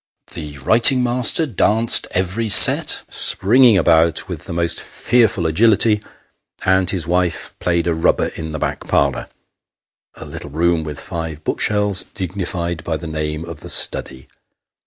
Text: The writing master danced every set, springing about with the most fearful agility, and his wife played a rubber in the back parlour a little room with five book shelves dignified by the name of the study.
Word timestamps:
The 0.33 0.57
writing 0.57 1.03
master 1.03 1.45
danced 1.45 2.07
every 2.09 2.49
set, 2.49 3.03
springing 3.07 3.77
about 3.77 4.27
with 4.27 4.45
the 4.45 4.51
most 4.51 4.79
fearful 4.79 5.45
agility, 5.45 6.01
and 6.65 6.89
his 6.89 7.05
wife 7.05 7.53
played 7.59 7.85
a 7.85 7.93
rubber 7.93 8.29
in 8.35 8.51
the 8.51 8.57
back 8.57 8.87
parlour 8.87 9.29
a 10.15 10.25
little 10.25 10.49
room 10.49 10.83
with 10.83 10.99
five 10.99 11.43
book 11.43 11.61
shelves 11.61 12.05
dignified 12.15 12.83
by 12.83 12.97
the 12.97 13.05
name 13.05 13.45
of 13.45 13.59
the 13.59 13.69
study. 13.69 14.27